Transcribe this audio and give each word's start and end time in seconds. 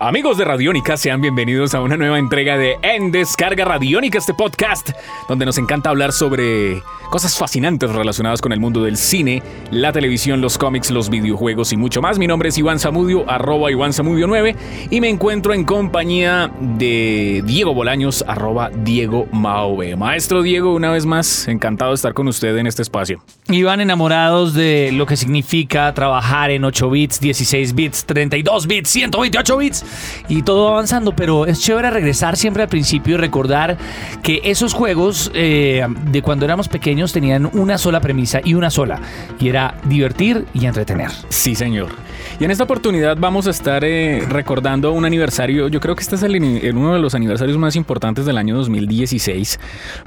Amigos 0.00 0.38
de 0.38 0.44
Radiónica, 0.44 0.96
sean 0.96 1.20
bienvenidos 1.20 1.74
a 1.74 1.80
una 1.80 1.96
nueva 1.96 2.20
entrega 2.20 2.56
de 2.56 2.76
En 2.82 3.10
Descarga 3.10 3.64
Radiónica, 3.64 4.18
este 4.18 4.32
podcast 4.32 4.90
donde 5.28 5.44
nos 5.44 5.58
encanta 5.58 5.90
hablar 5.90 6.12
sobre 6.12 6.84
cosas 7.10 7.36
fascinantes 7.36 7.90
relacionadas 7.90 8.40
con 8.40 8.52
el 8.52 8.60
mundo 8.60 8.84
del 8.84 8.96
cine, 8.96 9.42
la 9.72 9.92
televisión, 9.92 10.40
los 10.40 10.56
cómics, 10.56 10.92
los 10.92 11.10
videojuegos 11.10 11.72
y 11.72 11.76
mucho 11.76 12.00
más. 12.00 12.16
Mi 12.16 12.28
nombre 12.28 12.50
es 12.50 12.58
Iván 12.58 12.78
Zamudio, 12.78 13.28
arroba 13.28 13.72
Iván 13.72 13.92
Zamudio 13.92 14.28
9 14.28 14.54
y 14.88 15.00
me 15.00 15.08
encuentro 15.08 15.52
en 15.52 15.64
compañía 15.64 16.52
de 16.60 17.42
Diego 17.44 17.74
Bolaños, 17.74 18.24
arroba 18.28 18.70
Diego 18.70 19.26
Maove. 19.32 19.96
Maestro 19.96 20.42
Diego, 20.42 20.74
una 20.74 20.92
vez 20.92 21.06
más, 21.06 21.48
encantado 21.48 21.90
de 21.90 21.96
estar 21.96 22.14
con 22.14 22.28
usted 22.28 22.56
en 22.56 22.68
este 22.68 22.82
espacio. 22.82 23.20
Iban 23.48 23.80
enamorados 23.80 24.54
de 24.54 24.92
lo 24.92 25.06
que 25.06 25.16
significa 25.16 25.92
trabajar 25.92 26.52
en 26.52 26.64
8 26.64 26.88
bits, 26.88 27.20
16 27.20 27.74
bits, 27.74 28.04
32 28.04 28.66
bits, 28.68 28.90
128 28.90 29.56
bits 29.56 29.84
y 30.28 30.42
todo 30.42 30.68
avanzando, 30.68 31.14
pero 31.14 31.46
es 31.46 31.60
chévere 31.60 31.90
regresar 31.90 32.36
siempre 32.36 32.62
al 32.62 32.68
principio 32.68 33.14
y 33.14 33.16
recordar 33.18 33.76
que 34.22 34.40
esos 34.44 34.72
juegos 34.72 35.30
eh, 35.34 35.86
de 36.10 36.22
cuando 36.22 36.44
éramos 36.44 36.68
pequeños 36.68 37.12
tenían 37.12 37.50
una 37.52 37.78
sola 37.78 38.00
premisa 38.00 38.40
y 38.44 38.54
una 38.54 38.70
sola, 38.70 39.00
y 39.38 39.48
era 39.48 39.74
divertir 39.84 40.46
y 40.54 40.66
entretener. 40.66 41.10
Sí, 41.28 41.54
señor. 41.54 41.88
Y 42.40 42.44
en 42.44 42.50
esta 42.50 42.64
oportunidad 42.64 43.16
vamos 43.18 43.46
a 43.46 43.50
estar 43.50 43.84
eh, 43.84 44.24
recordando 44.28 44.92
un 44.92 45.04
aniversario, 45.04 45.68
yo 45.68 45.80
creo 45.80 45.94
que 45.94 46.02
este 46.02 46.16
es 46.16 46.22
el, 46.22 46.36
uno 46.76 46.94
de 46.94 47.00
los 47.00 47.14
aniversarios 47.14 47.58
más 47.58 47.76
importantes 47.76 48.26
del 48.26 48.38
año 48.38 48.56
2016, 48.56 49.58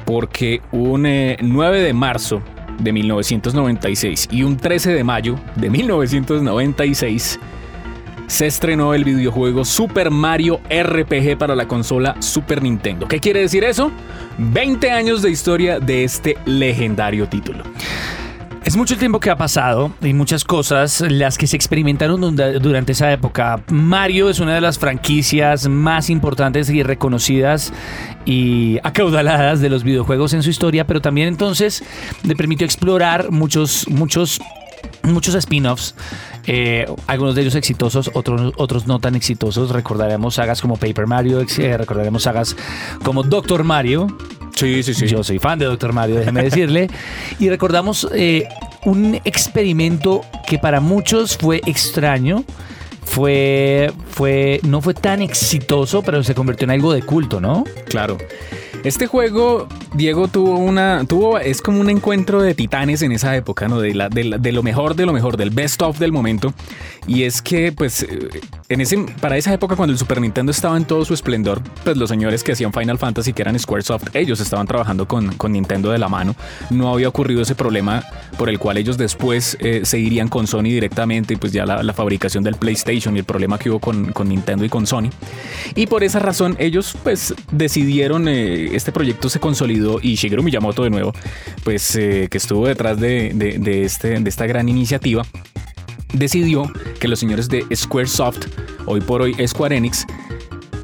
porque 0.05 0.61
un 0.71 1.01
9 1.03 1.79
eh, 1.79 1.83
de 1.83 1.93
marzo 1.93 2.41
de 2.79 2.93
1996 2.93 4.29
y 4.31 4.43
un 4.43 4.57
13 4.57 4.93
de 4.93 5.03
mayo 5.03 5.35
de 5.55 5.69
1996 5.69 7.39
se 8.31 8.47
estrenó 8.47 8.93
el 8.93 9.03
videojuego 9.03 9.65
Super 9.65 10.09
Mario 10.09 10.61
RPG 10.69 11.37
para 11.37 11.53
la 11.53 11.67
consola 11.67 12.15
Super 12.19 12.63
Nintendo. 12.63 13.05
¿Qué 13.05 13.19
quiere 13.19 13.41
decir 13.41 13.65
eso? 13.65 13.91
20 14.37 14.89
años 14.89 15.21
de 15.21 15.29
historia 15.29 15.81
de 15.81 16.05
este 16.05 16.37
legendario 16.45 17.27
título. 17.27 17.65
Es 18.63 18.77
mucho 18.77 18.93
el 18.93 19.01
tiempo 19.01 19.19
que 19.19 19.29
ha 19.29 19.35
pasado 19.35 19.91
y 20.01 20.13
muchas 20.13 20.45
cosas 20.45 21.01
las 21.01 21.37
que 21.37 21.45
se 21.45 21.57
experimentaron 21.57 22.21
durante 22.61 22.93
esa 22.93 23.11
época. 23.11 23.61
Mario 23.69 24.29
es 24.29 24.39
una 24.39 24.55
de 24.55 24.61
las 24.61 24.79
franquicias 24.79 25.67
más 25.67 26.09
importantes 26.09 26.69
y 26.69 26.83
reconocidas 26.83 27.73
y 28.23 28.79
acaudaladas 28.83 29.59
de 29.59 29.69
los 29.69 29.83
videojuegos 29.83 30.33
en 30.33 30.41
su 30.41 30.51
historia, 30.51 30.87
pero 30.87 31.01
también 31.01 31.27
entonces 31.27 31.83
le 32.23 32.37
permitió 32.37 32.63
explorar 32.63 33.29
muchos, 33.29 33.89
muchos 33.89 34.39
muchos 35.03 35.35
spin-offs, 35.35 35.95
eh, 36.47 36.85
algunos 37.07 37.35
de 37.35 37.41
ellos 37.41 37.55
exitosos, 37.55 38.11
otros, 38.13 38.53
otros 38.57 38.87
no 38.87 38.99
tan 38.99 39.15
exitosos. 39.15 39.69
Recordaremos 39.71 40.35
sagas 40.35 40.61
como 40.61 40.77
Paper 40.77 41.07
Mario, 41.07 41.41
eh, 41.41 41.77
recordaremos 41.77 42.23
sagas 42.23 42.55
como 43.03 43.23
Doctor 43.23 43.63
Mario. 43.63 44.07
Sí, 44.55 44.83
sí, 44.83 44.93
sí. 44.93 45.07
Yo 45.07 45.23
soy 45.23 45.39
fan 45.39 45.59
de 45.59 45.65
Doctor 45.65 45.93
Mario, 45.93 46.17
déjeme 46.17 46.43
decirle. 46.43 46.89
y 47.39 47.49
recordamos 47.49 48.07
eh, 48.13 48.47
un 48.85 49.15
experimento 49.23 50.21
que 50.47 50.59
para 50.59 50.79
muchos 50.79 51.37
fue 51.37 51.61
extraño. 51.65 52.43
Fue, 53.03 53.91
fue, 54.09 54.59
no 54.63 54.81
fue 54.81 54.93
tan 54.93 55.21
exitoso, 55.21 56.01
pero 56.01 56.23
se 56.23 56.35
convirtió 56.35 56.65
en 56.65 56.71
algo 56.71 56.93
de 56.93 57.01
culto, 57.01 57.41
¿no? 57.41 57.63
Claro. 57.89 58.17
Este 58.83 59.05
juego, 59.05 59.67
Diego, 59.93 60.27
tuvo 60.27 60.57
una. 60.57 61.05
tuvo. 61.05 61.37
es 61.37 61.61
como 61.61 61.79
un 61.79 61.89
encuentro 61.89 62.41
de 62.41 62.55
titanes 62.55 63.03
en 63.03 63.11
esa 63.11 63.35
época, 63.35 63.67
¿no? 63.67 63.79
De, 63.79 63.93
la, 63.93 64.09
de, 64.09 64.51
lo 64.51 64.63
mejor 64.63 64.95
de 64.95 65.05
lo 65.05 65.13
mejor, 65.13 65.37
del 65.37 65.51
best 65.51 65.83
of 65.83 65.99
del 65.99 66.11
momento. 66.11 66.53
Y 67.05 67.23
es 67.23 67.43
que, 67.43 67.71
pues, 67.71 68.03
eh, 68.03 68.29
en 68.69 68.81
ese, 68.81 68.97
para 69.19 69.37
esa 69.37 69.53
época, 69.53 69.75
cuando 69.75 69.91
el 69.91 69.99
Super 69.99 70.19
Nintendo 70.19 70.51
estaba 70.51 70.77
en 70.77 70.85
todo 70.85 71.05
su 71.05 71.13
esplendor, 71.13 71.61
pues 71.83 71.95
los 71.95 72.09
señores 72.09 72.43
que 72.43 72.53
hacían 72.53 72.73
Final 72.73 72.97
Fantasy, 72.97 73.33
que 73.33 73.43
eran 73.43 73.57
Squaresoft, 73.59 74.15
ellos 74.15 74.39
estaban 74.39 74.65
trabajando 74.65 75.07
con, 75.07 75.33
con 75.35 75.51
Nintendo 75.51 75.91
de 75.91 75.99
la 75.99 76.09
mano. 76.09 76.35
No 76.71 76.91
había 76.91 77.07
ocurrido 77.07 77.43
ese 77.43 77.53
problema 77.53 78.03
por 78.37 78.49
el 78.49 78.57
cual 78.57 78.77
ellos 78.77 78.97
después 78.97 79.57
eh, 79.59 79.81
se 79.83 79.99
irían 79.99 80.27
con 80.27 80.47
Sony 80.47 80.63
directamente, 80.63 81.35
y 81.35 81.37
pues 81.37 81.53
ya 81.53 81.65
la, 81.65 81.91
fabricación 81.93 82.43
del 82.43 82.55
PlayStation 82.55 82.90
y 82.93 83.19
el 83.19 83.23
problema 83.23 83.57
que 83.57 83.69
hubo 83.69 83.79
con, 83.79 84.11
con, 84.11 84.29
Nintendo 84.29 84.65
y 84.65 84.69
con 84.69 84.87
Sony. 84.87 85.09
Y 85.75 85.87
por 85.87 86.03
esa 86.03 86.19
razón, 86.19 86.55
ellos, 86.59 86.95
pues, 87.03 87.33
decidieron. 87.51 88.27
Eh, 88.27 88.75
este 88.75 88.91
proyecto 88.91 89.29
se 89.29 89.39
consolidó 89.39 89.99
y 90.01 90.15
Shigeru 90.15 90.43
Miyamoto 90.43 90.83
de 90.83 90.89
nuevo, 90.89 91.13
pues 91.63 91.95
eh, 91.95 92.27
que 92.29 92.37
estuvo 92.37 92.67
detrás 92.67 92.99
de, 92.99 93.27
este, 93.83 94.19
de 94.19 94.29
esta 94.29 94.45
gran 94.45 94.69
iniciativa, 94.69 95.23
decidió 96.13 96.71
que 96.99 97.07
los 97.07 97.19
señores 97.19 97.49
de 97.49 97.65
Squaresoft, 97.73 98.47
hoy 98.85 99.01
por 99.01 99.21
hoy 99.21 99.35
Square 99.47 99.75
Enix, 99.75 100.05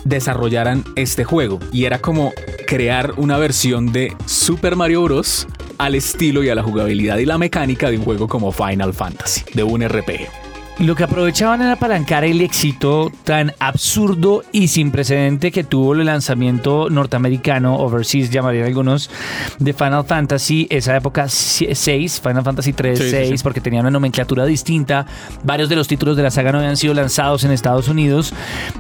desarrollaran 0.06 0.84
este 0.96 1.23
juego 1.23 1.59
y 1.72 1.85
era 1.85 2.00
como 2.00 2.34
crear 2.66 3.13
una 3.17 3.38
versión 3.38 3.91
de 3.91 4.16
Super 4.25 4.75
Mario 4.75 5.03
Bros. 5.03 5.47
al 5.78 5.96
estilo 5.96 6.44
y 6.44 6.50
a 6.50 6.56
la 6.56 6.63
jugabilidad 6.63 7.17
y 7.17 7.25
la 7.25 7.38
mecánica 7.38 7.90
de 7.90 7.97
un 7.97 8.03
juego 8.03 8.28
como 8.28 8.51
Final 8.51 8.94
Fantasy, 8.94 9.44
de 9.53 9.63
un 9.63 9.88
RPG. 9.88 10.47
Lo 10.80 10.94
que 10.96 11.04
aprovechaban 11.04 11.64
era 11.64 11.72
apalancar 11.72 12.24
el 12.24 12.40
éxito 12.40 13.12
tan 13.24 13.52
absurdo 13.58 14.44
y 14.52 14.68
sin 14.68 14.92
precedente 14.92 15.52
que 15.52 15.64
tuvo 15.64 15.94
el 15.94 16.06
lanzamiento 16.06 16.88
norteamericano, 16.92 17.78
overseas 17.78 18.30
llamarían 18.30 18.68
algunos, 18.68 19.10
de 19.58 19.74
Final 19.74 20.06
Fantasy, 20.06 20.68
esa 20.70 20.96
época 20.96 21.30
6, 21.30 22.22
Final 22.22 22.44
Fantasy 22.44 22.74
3, 22.74 23.00
6, 23.10 23.42
porque 23.42 23.60
tenía 23.60 23.82
una 23.82 23.90
nomenclatura 23.90 24.46
distinta. 24.46 25.08
Varios 25.44 25.68
de 25.68 25.76
los 25.76 25.88
títulos 25.88 26.16
de 26.16 26.22
la 26.22 26.30
saga 26.30 26.52
no 26.52 26.60
habían 26.60 26.78
sido 26.78 26.94
lanzados 26.94 27.44
en 27.44 27.50
Estados 27.50 27.88
Unidos, 27.88 28.32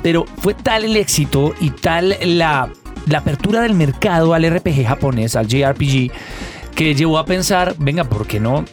pero 0.03 0.25
fue 0.37 0.53
tal 0.53 0.85
el 0.85 0.97
éxito 0.97 1.55
y 1.59 1.71
tal 1.71 2.15
la, 2.23 2.69
la 3.07 3.17
apertura 3.17 3.61
del 3.61 3.73
mercado 3.73 4.35
al 4.35 4.47
RPG 4.47 4.85
japonés, 4.85 5.35
al 5.35 5.47
JRPG, 5.47 6.11
que 6.75 6.93
llevó 6.93 7.17
a 7.17 7.25
pensar, 7.25 7.73
venga, 7.79 8.03
¿por 8.03 8.27
qué 8.27 8.39
no 8.39 8.65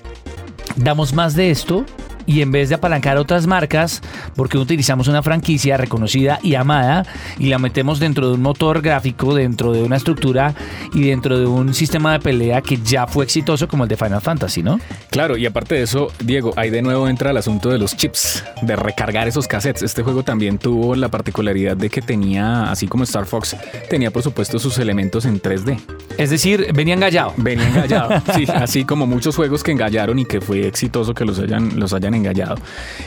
damos 0.76 1.14
más 1.14 1.34
de 1.34 1.50
esto? 1.50 1.86
Y 2.26 2.40
en 2.40 2.52
vez 2.52 2.68
de 2.68 2.76
apalancar 2.76 3.16
otras 3.16 3.46
marcas, 3.46 4.02
porque 4.34 4.58
utilizamos 4.58 5.08
una 5.08 5.22
franquicia 5.22 5.76
reconocida 5.76 6.38
y 6.42 6.54
amada 6.54 7.04
y 7.38 7.48
la 7.48 7.58
metemos 7.58 7.98
dentro 7.98 8.28
de 8.28 8.34
un 8.34 8.42
motor 8.42 8.82
gráfico, 8.82 9.34
dentro 9.34 9.72
de 9.72 9.82
una 9.82 9.96
estructura 9.96 10.54
y 10.92 11.08
dentro 11.08 11.38
de 11.38 11.46
un 11.46 11.74
sistema 11.74 12.12
de 12.12 12.20
pelea 12.20 12.60
que 12.62 12.78
ya 12.78 13.06
fue 13.06 13.24
exitoso 13.24 13.68
como 13.68 13.84
el 13.84 13.88
de 13.88 13.96
Final 13.96 14.20
Fantasy, 14.20 14.62
¿no? 14.62 14.80
Claro, 15.10 15.36
y 15.36 15.46
aparte 15.46 15.74
de 15.76 15.82
eso, 15.82 16.08
Diego, 16.20 16.52
ahí 16.56 16.70
de 16.70 16.82
nuevo 16.82 17.08
entra 17.08 17.30
el 17.30 17.36
asunto 17.36 17.70
de 17.70 17.78
los 17.78 17.96
chips, 17.96 18.44
de 18.62 18.76
recargar 18.76 19.28
esos 19.28 19.46
cassettes. 19.46 19.82
Este 19.82 20.02
juego 20.02 20.22
también 20.22 20.58
tuvo 20.58 20.94
la 20.94 21.08
particularidad 21.08 21.76
de 21.76 21.90
que 21.90 22.02
tenía, 22.02 22.70
así 22.70 22.86
como 22.86 23.04
Star 23.04 23.26
Fox, 23.26 23.56
tenía 23.88 24.10
por 24.10 24.22
supuesto 24.22 24.58
sus 24.58 24.78
elementos 24.78 25.24
en 25.24 25.40
3D. 25.40 25.80
Es 26.18 26.30
decir, 26.30 26.68
venía 26.74 26.94
engallado. 26.94 27.32
Venía 27.36 27.68
engallado, 27.68 28.22
sí, 28.34 28.46
así 28.54 28.84
como 28.84 29.06
muchos 29.06 29.36
juegos 29.36 29.62
que 29.62 29.72
engallaron 29.72 30.18
y 30.18 30.24
que 30.24 30.40
fue 30.40 30.66
exitoso 30.66 31.14
que 31.14 31.24
los 31.24 31.38
hayan, 31.38 31.78
los 31.78 31.92
hayan 31.92 32.13
engallado. 32.14 32.56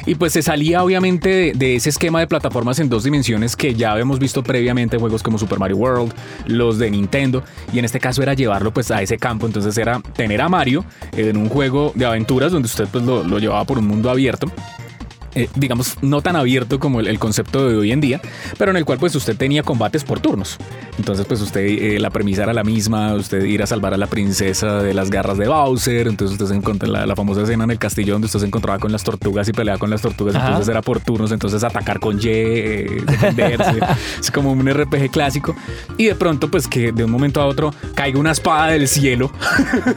Y 0.06 0.16
pues 0.16 0.34
se 0.34 0.42
salía 0.42 0.84
obviamente 0.84 1.54
de, 1.56 1.76
ese 1.76 1.90
esquema 1.90 2.20
de 2.20 2.28
plataformas 2.28 2.80
en 2.80 2.90
dos 2.90 3.04
dimensiones 3.04 3.56
que 3.56 3.74
ya 3.74 3.92
habíamos 3.92 4.20
visto 4.20 4.44
previamente 4.44 4.96
en 4.96 5.00
juegos 5.00 5.24
como 5.24 5.38
Super 5.38 5.60
Mario 5.60 5.78
World, 5.78 6.14
los 6.46 6.78
de 6.80 6.90
Nintendo, 6.90 7.44
y 7.74 7.80
en 7.80 7.86
este 7.86 8.00
caso 8.00 8.22
era 8.22 8.34
llevarlo 8.34 8.72
pues 8.72 8.92
a 8.92 9.02
ese 9.02 9.18
campo, 9.18 9.46
entonces 9.46 9.78
era 9.78 10.00
tener 10.16 10.42
a 10.42 10.50
Mario 10.50 10.86
en 11.14 11.38
un 11.38 11.50
juego 11.50 11.92
de 11.96 12.06
aventuras 12.06 12.52
donde 12.52 12.68
usted 12.68 12.88
pues 12.92 13.04
lo, 13.04 13.24
lo 13.24 13.40
llevaba 13.40 13.66
por 13.66 13.78
un 13.78 13.88
mundo 13.88 14.10
abierto 14.10 14.52
eh, 15.36 15.50
digamos, 15.56 15.96
no 16.02 16.22
tan 16.22 16.36
abierto 16.36 16.80
como 16.80 17.00
el, 17.00 17.18
concepto 17.20 17.68
de 17.68 17.76
hoy 17.76 17.92
en 17.92 18.02
día, 18.02 18.22
pero 18.58 18.72
en 18.72 18.78
el 18.78 18.86
cual 18.86 19.00
pues 19.00 19.16
usted 19.16 19.36
tenía 19.36 19.64
combates 19.64 20.04
por 20.04 20.20
turnos. 20.20 20.58
Entonces 20.98 21.26
pues 21.26 21.42
usted, 21.42 21.62
eh, 21.62 22.00
la 22.00 22.10
premisa 22.10 22.44
era 22.44 22.54
la 22.54 22.64
misma, 22.64 23.14
usted 23.14 23.44
ir 23.44 23.64
a 23.64 23.68
salvar 23.68 23.94
a 23.94 23.98
la 23.98 24.08
princesa 24.08 24.82
de 24.82 24.94
las 24.94 25.10
garras 25.10 25.38
de 25.38 25.48
Bowser, 25.48 26.08
entonces 26.08 26.34
usted 26.34 26.48
se 26.48 26.56
encontró 26.56 26.90
la, 26.90 27.06
la 27.06 27.16
famosa 27.16 27.42
escena 27.42 27.64
en 27.64 27.72
el 27.72 27.80
castillo 27.80 28.14
donde 28.14 28.26
usted 28.26 28.40
se 28.40 28.46
encontraba 28.46 28.80
con 28.80 28.92
las 28.92 29.04
tortugas 29.04 29.48
y 29.48 29.54
peleaba 29.54 29.78
con 29.78 29.90
las 29.90 30.02
tortugas, 30.02 30.36
entonces 30.36 30.68
era 30.68 30.82
por 30.82 31.00
turnos, 31.00 31.32
entonces 31.32 31.64
atacar 31.64 32.00
con 32.00 32.18
Y, 32.18 32.28
eh, 32.28 33.04
defenderse, 33.06 33.80
es 34.20 34.32
como 34.32 34.52
un 34.52 34.68
RPG 34.68 35.12
clásico. 35.12 35.56
Y 35.98 36.06
de 36.06 36.16
pronto 36.16 36.50
pues 36.50 36.68
que 36.68 36.92
de 36.92 37.04
un 37.04 37.12
momento 37.12 37.42
a 37.42 37.46
otro 37.46 37.74
caiga 37.96 38.20
una 38.20 38.32
espada 38.32 38.68
del 38.68 38.88
cielo, 38.88 39.32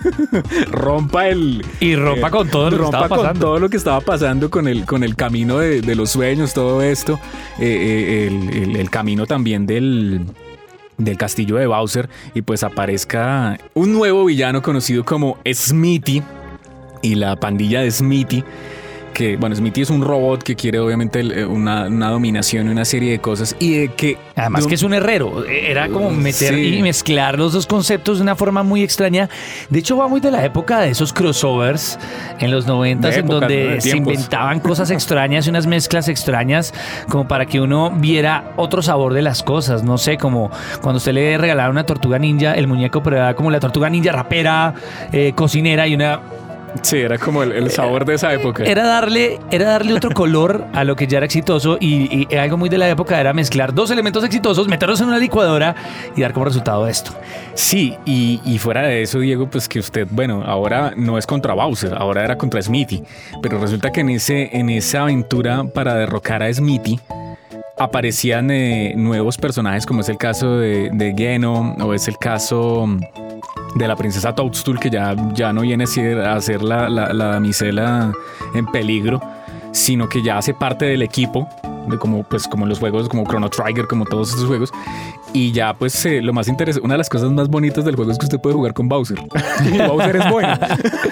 rompa 0.70 1.28
el... 1.28 1.64
Y 1.80 1.96
rompa 1.96 2.30
con 2.30 2.48
todo 2.48 2.70
lo 2.70 2.78
que 2.78 2.84
estaba 2.84 3.08
pasando. 3.08 3.28
con 3.28 3.38
todo 3.40 3.58
lo 3.58 3.68
que 3.68 3.76
estaba 3.76 4.00
pasando 4.00 4.50
con 4.50 4.68
el, 4.68 4.84
con 4.84 5.04
el 5.04 5.16
camino 5.20 5.58
de, 5.58 5.94
los 5.94 6.12
sueños, 6.12 6.54
todo 6.54 6.80
esto, 6.80 7.20
eh, 7.58 8.30
eh, 8.30 8.76
el, 8.80 8.88
camino 8.88 9.26
también 9.26 9.66
del, 9.66 10.24
del 10.96 11.18
castillo 11.18 11.56
de 11.56 11.66
Bowser 11.66 12.08
y 12.34 12.40
pues 12.40 12.62
aparezca 12.62 13.58
un 13.74 13.92
nuevo 13.92 14.24
villano 14.24 14.62
conocido 14.62 15.04
como 15.04 15.36
Smithy 15.44 16.22
y 17.02 17.16
la 17.16 17.36
pandilla 17.36 17.82
de 17.82 17.90
Smithy 17.90 18.44
que, 19.20 19.36
bueno, 19.36 19.54
Smithy 19.54 19.82
es 19.82 19.90
un 19.90 20.00
robot 20.02 20.42
que 20.42 20.56
quiere 20.56 20.78
obviamente 20.78 21.20
eh, 21.20 21.44
una, 21.44 21.88
una 21.88 22.08
dominación 22.08 22.68
y 22.68 22.70
una 22.70 22.86
serie 22.86 23.10
de 23.12 23.18
cosas 23.18 23.54
y 23.58 23.74
de 23.74 23.88
que... 23.88 24.16
Además 24.34 24.64
de 24.64 24.68
que 24.70 24.74
es 24.76 24.82
un 24.82 24.94
herrero, 24.94 25.44
era 25.46 25.88
como 25.90 26.10
meter 26.10 26.54
Sí. 26.54 26.76
y 26.76 26.82
mezclar 26.82 27.38
los 27.38 27.52
dos 27.52 27.66
conceptos 27.66 28.16
de 28.16 28.22
una 28.22 28.34
forma 28.34 28.62
muy 28.62 28.82
extraña. 28.82 29.28
De 29.68 29.78
hecho, 29.80 29.98
va 29.98 30.08
muy 30.08 30.20
de 30.22 30.30
la 30.30 30.42
época 30.42 30.80
de 30.80 30.88
esos 30.88 31.12
crossovers 31.12 31.98
en 32.38 32.50
los 32.50 32.66
90 32.66 33.08
De 33.08 33.18
en 33.18 33.26
donde 33.26 33.80
se 33.82 33.98
inventaban 33.98 34.58
cosas 34.60 34.90
extrañas 34.90 35.46
y 35.46 35.50
unas 35.50 35.66
mezclas 35.66 36.08
extrañas 36.08 36.72
como 37.10 37.28
para 37.28 37.44
que 37.44 37.60
uno 37.60 37.90
viera 37.90 38.52
otro 38.56 38.80
sabor 38.80 39.12
de 39.12 39.20
las 39.20 39.42
cosas. 39.42 39.82
No 39.84 39.98
sé, 39.98 40.16
como 40.16 40.50
cuando 40.80 40.96
usted 40.96 41.12
le 41.12 41.36
regalaba 41.36 41.68
una 41.68 41.84
tortuga 41.84 42.18
ninja, 42.18 42.54
el 42.54 42.66
muñeco, 42.66 43.02
pero 43.02 43.16
era 43.16 43.34
como 43.34 43.50
la 43.50 43.60
tortuga 43.60 43.90
ninja 43.90 44.12
rapera, 44.12 44.72
eh, 45.12 45.32
cocinera 45.34 45.86
y 45.86 45.94
una 45.94 46.20
Sí, 46.82 46.98
era 46.98 47.18
como 47.18 47.42
el, 47.42 47.52
el 47.52 47.70
sabor 47.70 48.04
de 48.04 48.14
esa 48.14 48.32
época. 48.32 48.64
era 48.64 48.86
darle, 48.86 49.38
era 49.50 49.66
darle 49.66 49.92
otro 49.94 50.10
color 50.10 50.64
a 50.72 50.84
lo 50.84 50.96
que 50.96 51.06
ya 51.06 51.18
era 51.18 51.26
exitoso 51.26 51.76
y, 51.80 52.26
y 52.30 52.36
algo 52.36 52.56
muy 52.56 52.68
de 52.68 52.78
la 52.78 52.88
época 52.88 53.20
era 53.20 53.32
mezclar 53.32 53.74
dos 53.74 53.90
elementos 53.90 54.22
exitosos, 54.24 54.68
meterlos 54.68 55.00
en 55.00 55.08
una 55.08 55.18
licuadora 55.18 55.74
y 56.16 56.22
dar 56.22 56.32
como 56.32 56.44
resultado 56.46 56.86
esto. 56.86 57.12
Sí, 57.54 57.96
y, 58.04 58.40
y 58.44 58.58
fuera 58.58 58.82
de 58.82 59.02
eso, 59.02 59.18
Diego, 59.18 59.48
pues 59.50 59.68
que 59.68 59.80
usted, 59.80 60.06
bueno, 60.10 60.42
ahora 60.46 60.92
no 60.96 61.18
es 61.18 61.26
contra 61.26 61.54
Bowser, 61.54 61.94
ahora 61.94 62.24
era 62.24 62.38
contra 62.38 62.62
Smithy, 62.62 63.02
pero 63.42 63.58
resulta 63.58 63.90
que 63.90 64.00
en, 64.00 64.10
ese, 64.10 64.56
en 64.56 64.70
esa 64.70 65.02
aventura 65.02 65.64
para 65.64 65.94
derrocar 65.94 66.42
a 66.42 66.52
Smithy 66.52 66.98
aparecían 67.78 68.50
eh, 68.50 68.92
nuevos 68.96 69.36
personajes, 69.38 69.86
como 69.86 70.02
es 70.02 70.08
el 70.08 70.18
caso 70.18 70.58
de, 70.58 70.90
de 70.92 71.14
Geno 71.16 71.74
o 71.80 71.94
es 71.94 72.08
el 72.08 72.18
caso 72.18 72.86
de 73.74 73.88
la 73.88 73.96
princesa 73.96 74.34
Toadstool, 74.34 74.78
que 74.80 74.90
ya, 74.90 75.14
ya 75.32 75.52
no 75.52 75.60
viene 75.62 75.84
a 75.84 75.86
ser, 76.40 76.62
la, 76.62 76.88
la- 76.88 77.12
la 77.12 77.24
damisela 77.26 78.12
en 78.54 78.66
peligro, 78.66 79.20
sino 79.72 80.08
que 80.08 80.22
ya 80.22 80.38
hace 80.38 80.54
parte 80.54 80.84
del 80.86 81.02
equipo, 81.02 81.48
de 81.88 81.98
como, 81.98 82.22
pues, 82.24 82.46
como 82.48 82.66
los 82.66 82.78
juegos, 82.78 83.08
como 83.08 83.24
Chrono 83.24 83.48
Trigger, 83.48 83.86
como 83.86 84.04
todos 84.04 84.30
esos 84.34 84.46
juegos. 84.46 84.72
Y 85.32 85.52
ya, 85.52 85.74
pues, 85.74 86.04
eh, 86.06 86.20
lo 86.22 86.32
más 86.32 86.48
interesante, 86.48 86.84
una 86.84 86.94
de 86.94 86.98
las 86.98 87.08
cosas 87.08 87.30
más 87.30 87.48
bonitas 87.48 87.84
del 87.84 87.96
juego 87.96 88.10
es 88.10 88.18
que 88.18 88.26
usted 88.26 88.40
puede 88.40 88.54
jugar 88.56 88.72
con 88.74 88.88
Bowser. 88.88 89.18
Y 89.72 89.78
Bowser 89.78 90.16
es 90.16 90.30
bueno. 90.30 90.54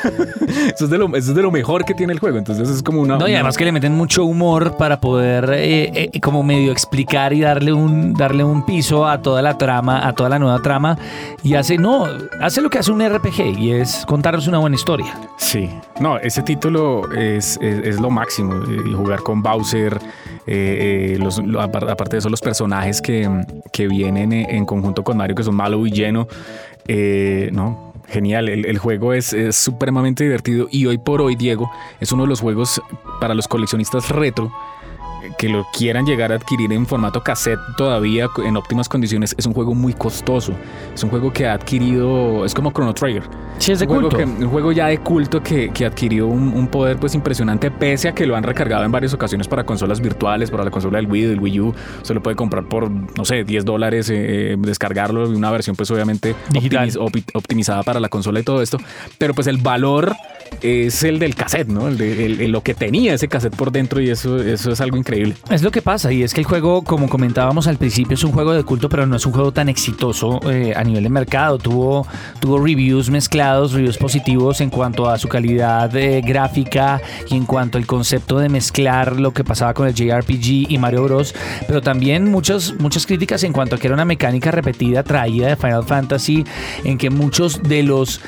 eso, 0.74 0.84
es 0.84 0.90
de 0.90 0.98
lo, 0.98 1.06
eso 1.16 1.30
es 1.30 1.34
de 1.34 1.42
lo 1.42 1.50
mejor 1.50 1.84
que 1.84 1.94
tiene 1.94 2.12
el 2.12 2.18
juego. 2.18 2.38
Entonces, 2.38 2.68
es 2.68 2.82
como 2.82 3.00
una. 3.00 3.16
No, 3.16 3.26
y 3.26 3.30
una- 3.30 3.38
además 3.40 3.56
que 3.56 3.64
le 3.64 3.72
meten 3.72 3.94
mucho 3.94 4.24
humor 4.24 4.76
para 4.76 5.00
poder 5.00 5.50
eh, 5.54 6.10
eh, 6.12 6.20
como 6.20 6.42
medio 6.42 6.72
explicar 6.72 7.32
y 7.32 7.40
darle 7.40 7.72
un, 7.72 8.14
darle 8.14 8.44
un 8.44 8.64
piso 8.64 9.06
a 9.06 9.20
toda 9.22 9.42
la 9.42 9.56
trama, 9.58 10.06
a 10.06 10.12
toda 10.14 10.28
la 10.30 10.38
nueva 10.38 10.58
trama. 10.60 10.98
Y 11.42 11.54
hace, 11.54 11.78
no, 11.78 12.06
hace 12.40 12.60
lo 12.60 12.70
que 12.70 12.78
hace 12.78 12.90
un 12.92 13.06
RPG 13.06 13.58
y 13.58 13.72
es 13.72 14.04
contarnos 14.06 14.46
una 14.48 14.58
buena 14.58 14.76
historia. 14.76 15.14
Sí, 15.36 15.70
no, 16.00 16.18
ese 16.18 16.42
título 16.42 17.10
es, 17.12 17.58
es- 17.60 17.84
es 17.86 18.00
lo 18.00 18.10
máximo. 18.10 18.60
Y 18.68 18.92
jugar 18.94 19.22
con 19.22 19.42
Bowser, 19.42 19.98
eh, 20.46 20.57
eh, 20.58 21.18
los- 21.18 21.38
lo- 21.44 21.60
apar- 21.60 21.88
aparte 21.90 22.16
de 22.16 22.18
eso, 22.18 22.28
los 22.30 22.40
personajes 22.40 23.00
que, 23.00 23.28
que 23.72 23.86
vienen 23.88 24.32
en, 24.32 24.50
en 24.50 24.64
conjunto 24.66 25.02
con 25.04 25.16
Mario, 25.16 25.34
que 25.36 25.42
son 25.44 25.54
Malo 25.56 25.86
y 25.86 25.90
Lleno, 25.90 26.28
eh, 26.86 27.50
no. 27.52 27.88
Genial, 28.10 28.48
el, 28.48 28.64
el 28.64 28.78
juego 28.78 29.12
es, 29.12 29.34
es 29.34 29.54
supremamente 29.56 30.24
divertido 30.24 30.66
y 30.70 30.86
hoy 30.86 30.96
por 30.96 31.20
hoy, 31.20 31.36
Diego, 31.36 31.70
es 32.00 32.10
uno 32.10 32.22
de 32.22 32.28
los 32.30 32.40
juegos 32.40 32.80
para 33.20 33.34
los 33.34 33.46
coleccionistas 33.48 34.08
retro 34.08 34.46
eh, 34.46 34.77
que 35.36 35.48
lo 35.48 35.66
quieran 35.76 36.06
llegar 36.06 36.32
a 36.32 36.36
adquirir 36.36 36.72
en 36.72 36.86
formato 36.86 37.22
cassette 37.22 37.58
todavía 37.76 38.28
en 38.44 38.56
óptimas 38.56 38.88
condiciones. 38.88 39.34
Es 39.38 39.46
un 39.46 39.52
juego 39.52 39.74
muy 39.74 39.92
costoso, 39.92 40.52
es 40.94 41.02
un 41.02 41.10
juego 41.10 41.32
que 41.32 41.46
ha 41.46 41.52
adquirido, 41.54 42.44
es 42.44 42.54
como 42.54 42.70
Chrono 42.72 42.94
Trigger. 42.94 43.22
Sí, 43.58 43.72
es 43.72 43.80
de 43.80 43.86
Un 43.86 43.94
juego, 43.94 44.08
culto. 44.10 44.16
que- 44.18 44.44
un 44.44 44.50
juego 44.50 44.72
ya 44.72 44.86
de 44.86 44.98
culto 44.98 45.42
que, 45.42 45.70
que 45.70 45.84
adquirió 45.86 46.26
un, 46.28 46.48
un 46.54 46.68
poder 46.68 46.96
pues 46.98 47.14
impresionante 47.14 47.70
pese 47.70 48.08
a 48.08 48.14
que 48.14 48.26
lo 48.26 48.36
han 48.36 48.42
recargado 48.44 48.84
en 48.84 48.92
varias 48.92 49.12
ocasiones 49.14 49.48
para 49.48 49.64
consolas 49.64 50.00
virtuales, 50.00 50.50
para 50.50 50.64
la 50.64 50.70
consola 50.70 50.98
del 50.98 51.10
Wii, 51.10 51.22
del 51.24 51.40
Wii 51.40 51.60
U. 51.60 51.74
Se 52.02 52.14
lo 52.14 52.22
puede 52.22 52.36
comprar 52.36 52.64
por, 52.68 52.88
no 52.90 53.24
sé, 53.24 53.44
10 53.44 53.64
dólares, 53.64 54.10
eh, 54.12 54.56
descargarlo 54.58 55.30
y 55.30 55.34
una 55.34 55.50
versión 55.50 55.74
pues 55.76 55.90
obviamente 55.90 56.34
Digital. 56.50 56.88
optimiz- 56.90 57.30
optimizada 57.34 57.82
para 57.82 57.98
la 58.00 58.08
consola 58.08 58.40
y 58.40 58.42
todo 58.44 58.62
esto. 58.62 58.78
Pero 59.18 59.34
pues 59.34 59.46
el 59.48 59.58
valor 59.58 60.14
es 60.62 61.02
el 61.04 61.18
del 61.18 61.34
cassette, 61.34 61.68
¿no? 61.68 61.88
El 61.88 61.98
de 61.98 62.48
lo 62.48 62.62
que 62.62 62.74
tenía 62.74 63.14
ese 63.14 63.28
cassette 63.28 63.54
por 63.54 63.72
dentro 63.72 64.00
y 64.00 64.10
eso, 64.10 64.40
eso 64.42 64.72
es 64.72 64.80
algo 64.80 64.96
increíble. 64.96 65.34
Es 65.50 65.62
lo 65.62 65.70
que 65.70 65.82
pasa, 65.82 66.12
y 66.12 66.22
es 66.22 66.34
que 66.34 66.40
el 66.40 66.46
juego, 66.46 66.82
como 66.82 67.08
comentábamos 67.08 67.66
al 67.66 67.76
principio, 67.76 68.14
es 68.14 68.24
un 68.24 68.32
juego 68.32 68.52
de 68.52 68.64
culto, 68.64 68.88
pero 68.88 69.06
no 69.06 69.16
es 69.16 69.26
un 69.26 69.32
juego 69.32 69.52
tan 69.52 69.68
exitoso 69.68 70.40
eh, 70.50 70.72
a 70.76 70.84
nivel 70.84 71.02
de 71.02 71.10
mercado. 71.10 71.58
Tuvo, 71.58 72.06
tuvo 72.40 72.58
reviews 72.58 73.10
mezclados, 73.10 73.72
reviews 73.72 73.98
positivos 73.98 74.60
en 74.60 74.70
cuanto 74.70 75.08
a 75.08 75.18
su 75.18 75.28
calidad 75.28 75.94
eh, 75.96 76.20
gráfica 76.20 77.00
y 77.28 77.36
en 77.36 77.46
cuanto 77.46 77.78
al 77.78 77.86
concepto 77.86 78.38
de 78.38 78.48
mezclar 78.48 79.18
lo 79.18 79.32
que 79.32 79.44
pasaba 79.44 79.74
con 79.74 79.86
el 79.86 79.94
JRPG 79.94 80.70
y 80.70 80.78
Mario 80.78 81.04
Bros. 81.04 81.34
Pero 81.66 81.80
también 81.80 82.30
muchas, 82.30 82.74
muchas 82.78 83.06
críticas 83.06 83.42
en 83.44 83.52
cuanto 83.52 83.76
a 83.76 83.78
que 83.78 83.86
era 83.86 83.94
una 83.94 84.04
mecánica 84.04 84.50
repetida 84.50 85.02
traída 85.02 85.48
de 85.48 85.56
Final 85.56 85.84
Fantasy, 85.84 86.44
en 86.84 86.98
que 86.98 87.10
muchos 87.10 87.62
de 87.62 87.82
los 87.82 88.20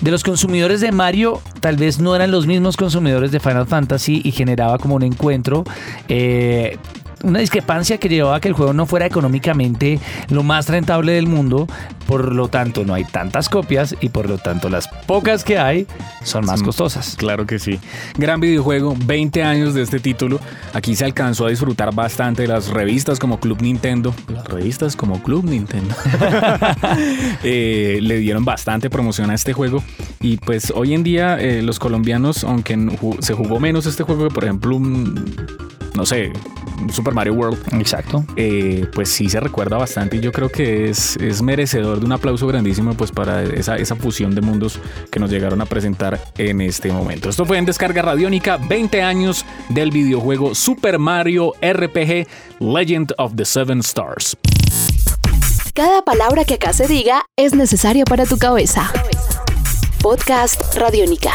de 0.00 0.10
los 0.10 0.22
consumidores 0.22 0.80
de 0.80 0.92
Mario 0.92 1.40
tal 1.60 1.76
vez 1.76 1.98
no 1.98 2.16
eran 2.16 2.30
los 2.30 2.46
mismos 2.46 2.76
consumidores 2.76 3.32
de 3.32 3.40
Final 3.40 3.66
Fantasy 3.66 4.22
y 4.24 4.32
generaba 4.32 4.78
como 4.78 4.94
un 4.94 5.02
encuentro. 5.02 5.64
eh, 6.08 6.78
una 7.22 7.38
discrepancia 7.40 7.98
que 7.98 8.08
llevaba 8.08 8.36
a 8.36 8.40
que 8.40 8.48
el 8.48 8.54
juego 8.54 8.72
no 8.72 8.86
fuera 8.86 9.06
económicamente 9.06 9.98
lo 10.30 10.42
más 10.42 10.68
rentable 10.68 11.12
del 11.12 11.26
mundo, 11.26 11.66
por 12.06 12.34
lo 12.34 12.48
tanto 12.48 12.84
no 12.84 12.94
hay 12.94 13.04
tantas 13.04 13.48
copias 13.48 13.94
y 14.00 14.08
por 14.08 14.28
lo 14.28 14.38
tanto 14.38 14.68
las 14.68 14.88
pocas 15.06 15.44
que 15.44 15.58
hay 15.58 15.86
son 16.24 16.46
más 16.46 16.62
Mm. 16.62 16.64
costosas. 16.64 17.14
Claro 17.16 17.46
que 17.46 17.58
sí. 17.58 17.78
Gran 18.16 18.40
videojuego, 18.40 18.96
20 19.04 19.42
años 19.42 19.74
de 19.74 19.82
este 19.82 20.00
título. 20.00 20.40
Aquí 20.72 20.94
se 20.96 21.04
alcanzó 21.04 21.46
a 21.46 21.50
disfrutar 21.50 21.94
bastante 21.94 22.42
de 22.42 22.48
las 22.48 22.68
revistas 22.68 23.18
como 23.18 23.38
Club 23.40 23.62
Nintendo. 23.62 24.14
Las 24.28 24.46
revistas 24.46 24.96
como 24.96 25.22
Club 25.22 25.44
Nintendo. 25.44 25.94
Eh, 27.42 27.98
le 28.02 28.18
dieron 28.18 28.44
bastante 28.44 28.90
promoción 28.90 29.30
a 29.30 29.34
este 29.34 29.52
juego. 29.52 29.82
Y 30.20 30.36
pues 30.38 30.72
hoy 30.74 30.94
en 30.94 31.02
día 31.02 31.38
eh, 31.40 31.62
los 31.62 31.78
colombianos, 31.78 32.44
aunque 32.44 32.76
se 33.20 33.34
jugó 33.34 33.60
menos 33.60 33.86
este 33.86 34.02
juego 34.02 34.28
que 34.28 34.34
por 34.34 34.44
ejemplo 34.44 34.78
no 34.78 36.06
sé, 36.06 36.32
Super 36.92 37.14
Mario 37.14 37.34
World, 37.34 37.58
Exacto. 37.74 38.24
eh, 38.36 38.86
pues 38.94 39.08
sí 39.08 39.28
se 39.28 39.40
recuerda 39.40 39.76
bastante 39.76 40.16
y 40.16 40.20
yo 40.20 40.32
creo 40.32 40.48
que 40.50 40.88
es, 40.90 41.16
es 41.16 41.42
merecedor 41.42 42.00
de 42.00 42.06
un 42.06 42.12
aplauso 42.12 42.46
grandísimo 42.46 42.94
pues 42.94 43.10
para 43.12 43.42
esa, 43.42 43.76
esa 43.76 43.96
fusión 43.96 44.34
de 44.34 44.40
mundos 44.40 44.78
que 45.10 45.20
nos 45.20 45.30
llegaron 45.30 45.60
a 45.60 45.66
presentar 45.66 46.20
en 46.38 46.60
este 46.60 46.92
momento. 46.92 47.28
Esto 47.28 47.44
fue 47.44 47.58
en 47.58 47.64
Descarga 47.64 48.02
Radiónica, 48.02 48.56
20 48.56 49.02
años 49.02 49.44
del 49.68 49.90
videojuego 49.90 50.54
Super 50.54 50.98
Mario 50.98 51.52
RPG 51.60 52.26
Legend 52.60 53.12
of 53.18 53.34
the 53.36 53.44
Seven 53.44 53.80
Stars. 53.80 54.36
Cada 55.74 56.02
palabra 56.02 56.44
que 56.44 56.54
acá 56.54 56.72
se 56.72 56.86
diga 56.88 57.24
es 57.36 57.54
necesaria 57.54 58.04
para 58.04 58.26
tu 58.26 58.38
cabeza. 58.38 58.90
Podcast 60.02 60.76
Radiónica. 60.76 61.32